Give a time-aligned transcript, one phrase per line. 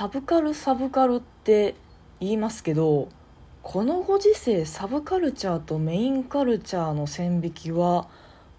[0.00, 1.74] サブカルサブカルって
[2.20, 3.10] 言いますけど
[3.62, 8.08] このご時世サブカルチャーとメインカルチャーの線引きは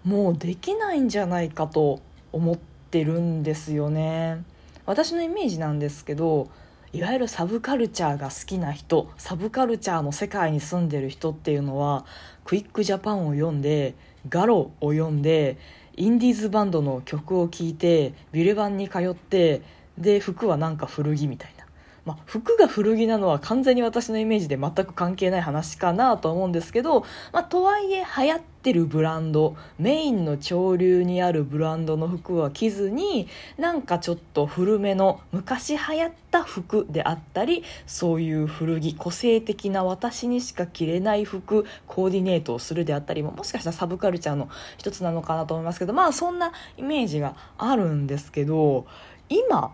[0.04, 2.00] もうできないんじゃないかと
[2.30, 2.56] 思っ
[2.92, 4.44] てるんですよね。
[4.86, 6.46] 私のイメージなんですけど
[6.92, 12.06] いわゆるサブカルチャーが好きな人サブカルチャーの世界に住んでる人っていうのは
[12.44, 13.96] クイックジャパンを読んで
[14.28, 15.58] ガロを読んで
[15.96, 21.62] インディーズバンドの曲を聴いてビレバンに通ってで服はなんか古着みたいな。
[22.04, 48.86] まあ、服が古着なのは完全に私のイメージで全く関係ない話かなと思うんですけど、まあ、とはいえ流行ってるブランドメインの潮流にあるブランドの服は着ずになんかちょっと古めの昔流行った服であったりそういう古着個性的な私にしか着れない服コーディネートをするであったりももしかしたらサブカルチャーの一つなのかなと思いますけどまあそんなイメージがあるんですけど
[49.28, 49.72] 今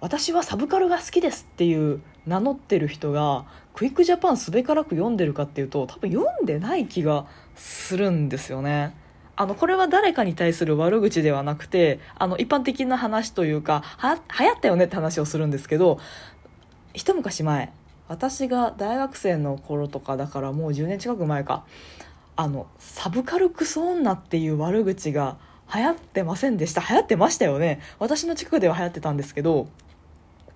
[0.00, 3.44] 私はサブカルが好きですっていう名乗ってる人が
[3.74, 8.94] クイックジャパンすべからく読んでるかっていうと多分読んでない気がするんですよね。
[9.36, 15.98] あのこれは誰かに対する悪口ではなくてあの一般的な話というかは流行ったよねって話をするんですけど
[16.92, 17.72] 一昔前
[18.06, 21.64] 私が大学生の頃とかだからもう10年近く前か
[22.36, 25.36] あのサブカルクソ女っていう悪口が
[25.74, 29.68] 流行ってませんでした流行ってましたよね私の近くでは流行ってたんですけど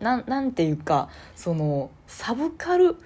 [0.01, 3.01] ななんていうかそのサブカル好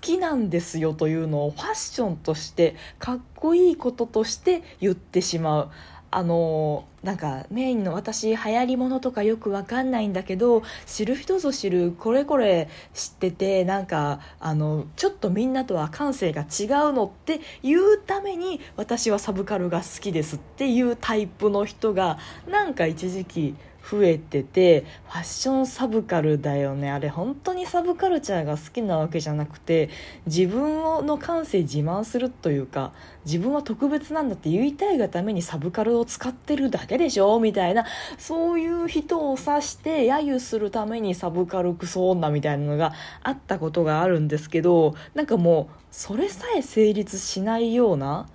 [0.00, 5.70] きなんですよというのをファッションとしてかっこいいこととして言ってしまう。
[6.16, 23.56] あのなんかメインの私流行りものとかよくわかんないんだけど知る人ぞ知るこれこれ知っててなんかあのちょっとみんなとは感性が違うのって言うために私はサブカルが好きですっていうタイプの人がなんか一時期
[23.90, 26.90] 増えててファッションサブカルだよね。
[26.90, 29.90] あれ本当にサブカルチャーが好きなわけじゃなくて
[30.26, 32.92] 自分の感性自慢するというか
[33.26, 37.38] 自分は特別なんだって言いたいがためにサブカルを使ってるだけでしょ？
[37.40, 37.84] みたいな
[38.16, 48.28] そういう人を指して揶揄するためにサブカルクソ女みたいなのがあったことがあるんですけどなんかもうそれさえ成立しないような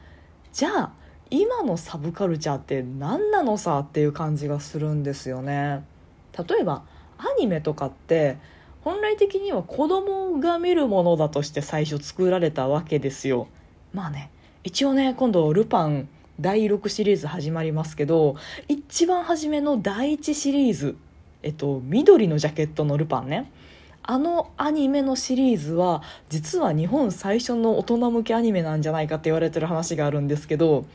[0.53, 0.98] じゃあ
[1.31, 5.83] 今のサブカルチャーって何なのさっていう感じがするんですよね。
[6.37, 6.83] 例えば
[7.17, 8.37] アニメとかって
[8.81, 13.47] 本来的には子供が見るものだとして最初作られたわけですよ。
[13.93, 14.31] まあね
[14.63, 18.35] 一応ね今度ルパン第6シリーズ始まりますけど
[18.67, 20.95] 一番初めの第1シリーズ
[21.43, 23.51] えっと緑のジャケットのルパンね。
[24.03, 30.85] あのアニメのシリーズは実は日本最初の大人向けアニメなんじゃないかって言われてる話があるんですけど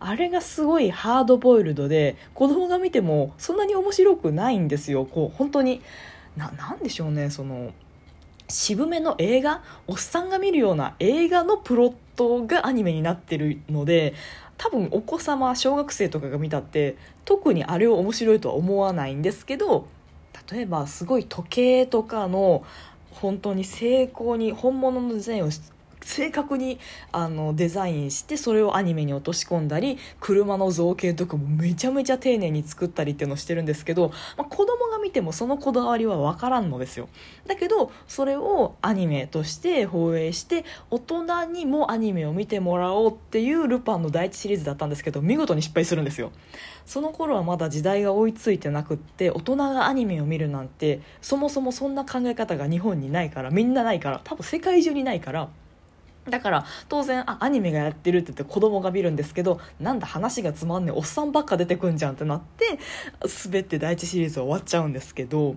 [0.00, 5.04] あれがすごいハードボイルドで子供が見てもそんなに面白くないんですよ。
[5.04, 5.82] こう本当に
[6.36, 7.72] ななんでしょうねその
[8.48, 14.14] 渋めの映画おっさんが見るような映画のプロットがアニメになってるので
[14.58, 19.86] 多分お子様小学生とかが見たって特にあれを面白いとは思わないんですけど
[20.52, 22.64] 例えばすごい時計とかの
[23.10, 25.50] 本当に精巧に本物のデザインを
[26.04, 26.78] 正確に
[27.12, 37.08] あのデザインしてそれをアニメに落とし込んだり車の造形とかもめちゃめちゃ丁寧に作ったりっていうのをしてるんですけど、まあ、子供見てもそのこだわりは分からんのですよ。
[37.46, 46.32] だけどそれをアニメとして放映して大人にもアニメを見てもらおうっていうルパンの第一シリーズだったんですけど見事に失敗するんですよ。
[46.86, 55.48] その頃はまだ時代が追いついてなくって大人がアニメを見るなんてそもそもそんな考え方が日本にないからみんなないから多分世界中にないから
[56.28, 62.78] だから当然あアニメがやってるって言って子供が見るんですけどなんだ話がつまんねえおっさんばっか出てくんじゃんってなって
[63.44, 65.56] 滑って第一シリーズ終わっちゃうんですけど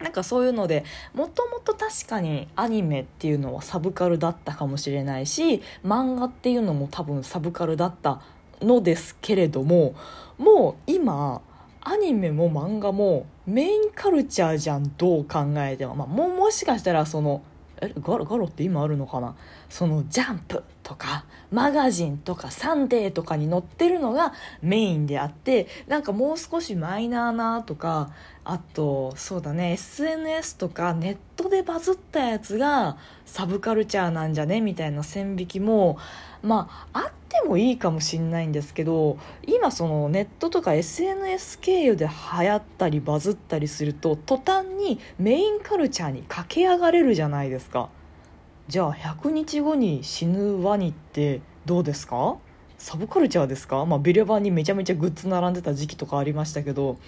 [0.00, 0.84] なんかそういうので
[1.14, 8.20] もともと確かにアニメっていうのはサブカルだったかもしれないし漫画っていうのも多分サブカルだった
[8.60, 9.94] のですけれども
[10.38, 11.42] もう今
[11.82, 17.42] アニメも漫画もメインカルチャーじゃんどう考えても、まあ、ももしかしたらその
[17.84, 19.34] えガロガロって今あるのかな？
[19.68, 24.32] そのジャンプとかマガジンとかサンデーとかに載ってるのが
[24.62, 28.10] メインであってなんかもう少しマイナーなとか
[28.44, 34.60] あとそうだね SNS とかネットでバズったやつがサブカルチャーなんじゃね？
[34.60, 35.98] みたいな線引きも
[36.44, 47.88] まああってもいいかもしんないんですけど今そのネットとか SNS 経由で流行ったりバズったりすると途端にメインカルチャーに駆け上がれるじゃないですか。
[48.68, 52.36] じゃあ100日後に死ぬワニってどうですか？
[52.78, 56.98] サブカルチャーですか、まあ、ビレバンにめちゃめちゃグッズ並んでた時期とかありましたけど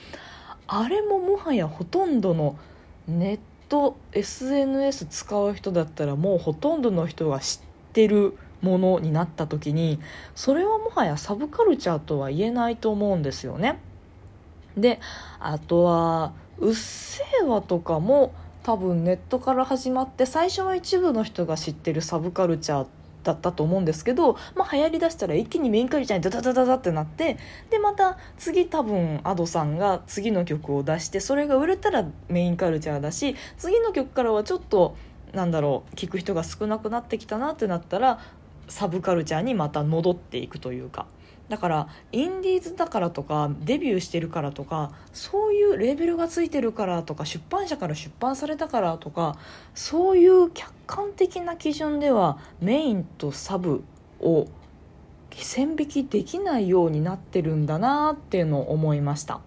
[0.67, 2.59] あれももはやほとんどの
[3.06, 7.61] ネット SNS 使う人だったらもうほとんどの人が知っ
[7.93, 9.99] てるものになった時に
[10.35, 13.79] それはもはやサブカルチャーとは言えないと思うんですよね。
[14.76, 15.00] で
[15.38, 18.32] あとは「うっせぇわ」とかも
[18.62, 22.87] 多分ネットから始まって最初は一部の人が知ってるサブカルチャー
[23.26, 27.38] だったと思うんですけど、まあ、流行りだしたら一気にメインカルチャーにダダダダってなって
[27.70, 34.97] でまた次多分 Ado さんが次の曲を出してそれが売れたらメインカルチャーだし次の曲からはちょっと
[35.32, 38.20] なんだろう聞く人が少なくなってきたなってなったら
[38.69, 41.07] サブカルチャーにまた戻っていくというか。
[41.49, 49.39] だからインディーズだからとかデビューしてるからとかそういうレーベルがついてるからとか出版社から出版されたからとか
[49.73, 53.85] そういう客観的な基準ではメインとサブ
[54.21, 54.49] を
[55.31, 59.41] 線引きできないようになってるんだなっていうのを思いました。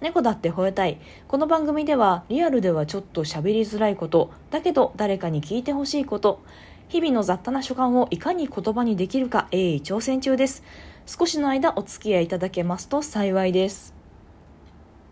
[0.00, 0.98] 猫だって吠えたい。
[1.28, 6.40] この番組ではリアルではちょっと喋りづらいことだけど誰かに聞いてほしいこと。
[6.88, 10.62] 日々の雑多な所感をいかに言葉にできるか鋭意挑戦中です。
[11.04, 13.96] 少しの間お付き合いいただけますと幸いです。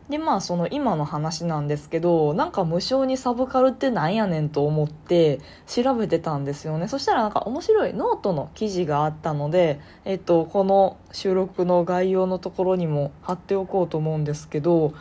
[0.09, 6.89] でまあその今の話なんですけどなんか無性にサブカルってなんやねんと思って調べてたんですよね。
[6.89, 14.93] そしたらなんか面白いノートの記事があったので、えっと、この収録の概要のところにも貼っておこうと思うんですけど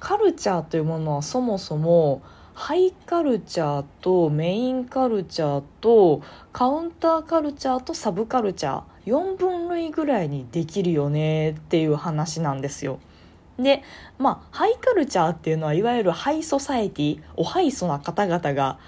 [0.00, 2.20] カルチャーというものはそもそも
[2.54, 12.98] ハイカルチャーとメインカルチャーとカウンターカルチャーとサブカルチャー4分類ぐらいにできるよねっていう話なんですよ。
[13.58, 13.82] で
[14.18, 18.78] まあハイカルチャーっていうのはいわゆるハイソサエティおハイソな方々が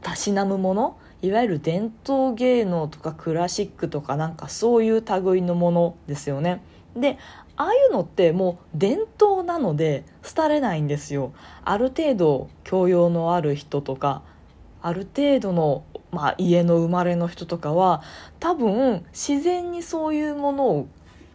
[0.00, 6.62] たしなむものいわゆる伝統芸能とかクラシックとかなんかそういう類のものですよね。
[6.96, 7.18] で
[7.58, 11.32] ああいうのってもう伝統なので廃れないんですよ。
[11.64, 14.22] ある程度教養のある人とか
[14.80, 18.02] ある程度の、まあ、家の生まれの人とかは
[18.38, 20.88] 多分自然にそういうものを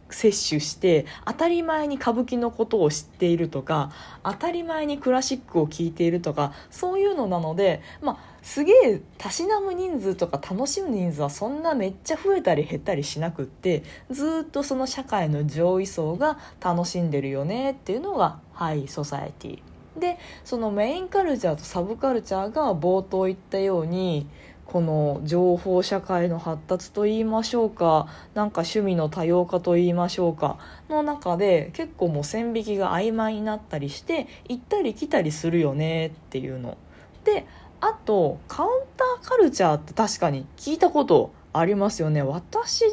[0.09, 3.91] 摂取して当たり前に歌舞伎のことを知っているとか
[4.23, 19.61] 当たり前にクラシックを聴いているとかそういうのなので、まあ、すげえたしなむ人数とか楽しむ人数はそんなめっちゃ増えたり減ったりしなくってずっとその社会の上位層が楽しんでるよねっていうのがハイソサエティ。
[19.99, 24.27] でそのメインカルチャーとサブカルチャーが冒頭言ったように
[24.73, 30.57] この情報社会の発達といいましょうかなんか趣味の多様化といいましょうか
[30.89, 36.79] の中で結構もう線引きが曖昧になったりして行ったり来たりするよねっていうの。
[37.23, 37.45] で
[37.81, 42.23] あとカウンターカルチャーって確かに聞いたことありますよね。
[42.23, 42.85] 私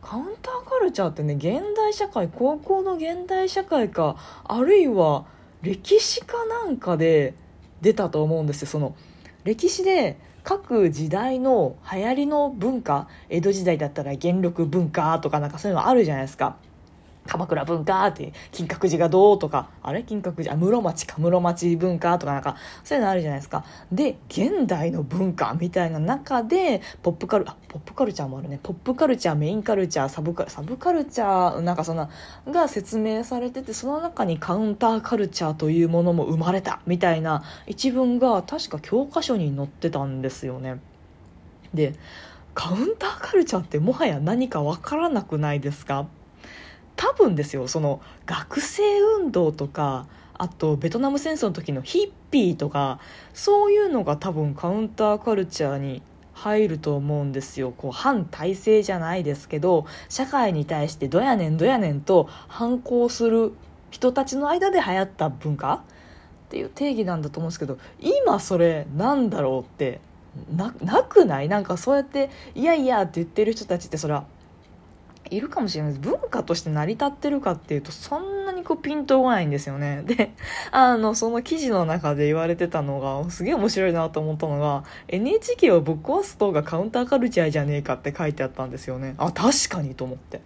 [0.00, 5.26] カウンターカルチャーってね現代社会高校の現代社会かあるいは
[5.62, 7.34] 歴史かなんかで
[7.80, 8.66] 出たと思うんですよ。
[8.66, 8.96] その
[9.44, 16.56] 歴史で各時代の流行りの文化江戸時代だったら元禄文化とかなんかそういうのあるじゃないですか。
[17.26, 20.02] 鎌倉文化って金閣寺がどうとかあれ？
[20.02, 20.52] 金閣寺？
[20.52, 21.16] あ室町か。
[21.18, 23.64] 室町文化とかなんかそういうのあるじゃないですか。
[23.92, 28.58] で現代の文化みたいな中でポップカルあポップカルチャーもあるね。
[28.62, 32.10] ポップカルチャーメインカルチャーサブカルサブカルチャーなんかそんな
[32.50, 40.80] が説明されててその中にカウンターカルチャーというものも生まれたみたいな一文が確か教科書に載ってたんですよね。
[41.72, 41.94] で
[42.54, 46.08] カウンターカルチャーってもはや何かわからなくないですか？
[46.96, 52.98] 多分ですよその学生運動とかあとベトナム戦争の時のヒッピーとか
[53.34, 56.02] そういうのが多分カウンターカルチャーに
[56.34, 57.72] 入ると思うんですよ。
[57.76, 63.52] こう反体制じゃないですけど社会に対してどやねんどやねんと反抗する
[63.90, 65.74] 人たちの間で流行った文化？
[65.74, 65.80] っ
[66.48, 70.00] ていう定義なんだと思うんですけど今それなんだろうって
[70.54, 70.72] な
[71.02, 71.48] くない？
[71.48, 74.24] なんかそうやって「いやいや」って言ってる人たちってそれは
[75.32, 75.92] いるかもしれない。
[75.94, 80.02] です文化として成り立ってるかっていうとそんなにこうピンとこないんですよね。
[80.06, 80.32] で
[80.70, 89.14] あのその記事の中で言われてたのがすげえ面白いなと思ったのが NHK をぶっ壊す党がカウンターカルチャーじゃねえかって書いてあったんですよね。
[89.18, 90.42] あ確かにと思って。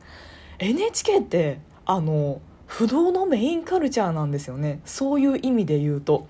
[0.59, 4.81] NHK ってあの不動のメインカルチャーなんですよね。
[4.85, 6.27] そういう意味で言うと。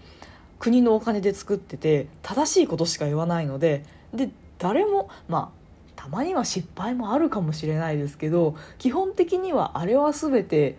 [0.59, 3.85] 国のお金で作ってて正しいことしか言わないので
[4.15, 5.66] で誰もまあ
[6.07, 10.77] たまには失敗もあるかもしれないですけど基本的にはあれは全て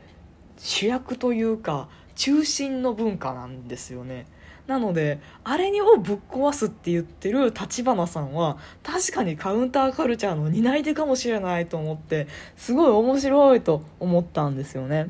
[0.57, 4.25] 主役というか中心の文化なんですよね。
[4.67, 15.10] なのであれをぶっ壊すって言ってる立花さんは確かにカウンターカルチャーの担い手かもしれないと思ってすごい面白いと思ったんですよね。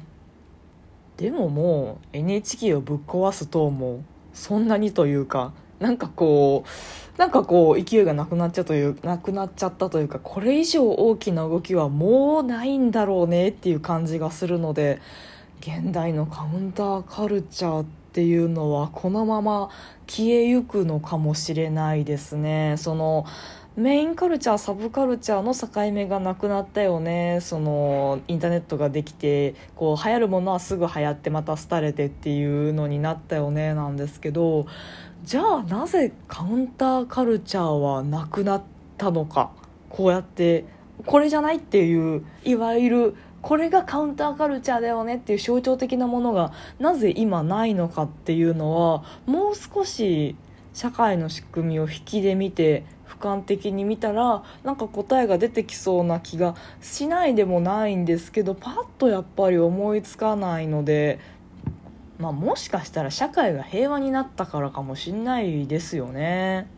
[1.17, 6.69] でももう NHK をぶっ壊すともそんなにというかなんかこう
[7.17, 15.01] なんかこう勢いがなくなっちゃというなくなっちゃったというかこれ以上大きな動きはもうないんだろうねっていう感じがするので
[15.59, 19.69] 現代のカウンターカルチャーっていうのはこのまま
[20.07, 22.75] 消えゆくのかもしれないですね。
[22.77, 23.25] その
[23.77, 27.37] メインカルチャーサブカルチャーの境目がなくなったよね。
[27.41, 34.65] そのインターネットができてこう流行るものはすぐ流行ってまた廃れてっていうのになったよねなんですけど。
[35.23, 38.63] じゃあなぜカウンターカルチャーはなくなっ
[38.97, 39.51] たのか。
[39.89, 40.65] こうやって
[41.05, 50.35] これじゃないっていういわゆるこれがカウンターカルチャーだよねっていう象徴的なものがなぜ今ないのかっていうのはもう少し
[50.73, 61.19] 社会の仕組みを引きで見て俯瞰的に見たらなんか答えが出てきそうな気がしないでもないんですけどパッとやっぱり思いつかないので、
[62.19, 66.69] まあ、もしかしたら社会が平和になったからかもしんないですよね。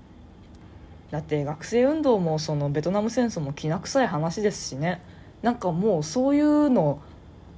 [1.12, 5.02] だって学生運動もそのベトナム戦争もきな臭い話ですしね。
[5.42, 7.02] なんかもうそういうの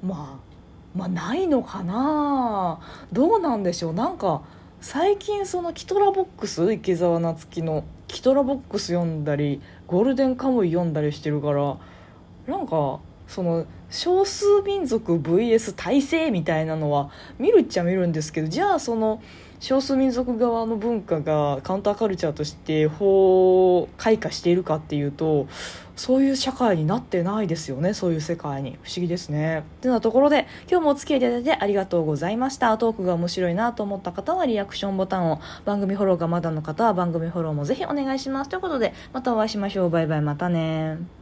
[0.01, 0.39] ま
[0.95, 2.79] あまあないのかな？
[3.11, 3.93] どうなんでしょう？
[3.93, 4.41] なんか
[4.79, 11.77] 最近そのキトラボックス池澤夏樹のキトラボックス読んだりゴールデンカムイ読んだりしてるから
[12.45, 19.21] なんかその少数民族 VS 体制みたいなのは見るっちゃ見るんですけどじゃあその
[19.61, 25.47] 少数民族側の文化がカウンターカルチャーとして法開花しているかっていうと
[25.95, 28.79] そういう社会になってないですよねそういう世界に。
[28.81, 29.63] 不思議ですね。
[29.81, 32.75] てなところで今日もお付き合いいただいてありがとうございました。
[32.79, 35.39] トークが面白いなと思った方はリアクションボタンを。
[35.63, 38.49] 番組フォローがまだの方は番組フォローもぜひお願いします。
[38.49, 39.89] ということでまたお会いしましょう。
[39.91, 40.21] バイバイ。
[40.21, 41.20] またね